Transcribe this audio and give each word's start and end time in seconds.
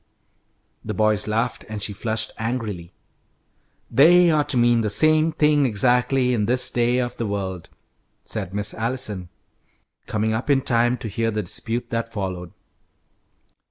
The 0.83 0.95
boys 0.95 1.27
laughed, 1.27 1.63
and 1.69 1.83
she 1.83 1.93
flushed 1.93 2.31
angrily. 2.39 2.91
"They 3.91 4.31
ought 4.31 4.49
to 4.49 4.57
mean 4.57 4.81
the 4.81 4.89
same 4.89 5.31
thing 5.31 5.67
exactly 5.67 6.33
in 6.33 6.47
this 6.47 6.71
day 6.71 6.97
of 6.97 7.17
the 7.17 7.27
world," 7.27 7.69
said 8.23 8.51
Miss 8.51 8.73
Allison, 8.73 9.29
coming 10.07 10.33
up 10.33 10.49
in 10.49 10.61
time 10.61 10.97
to 10.97 11.07
hear 11.07 11.29
the 11.29 11.43
dispute 11.43 11.91
that 11.91 12.11
followed. 12.11 12.51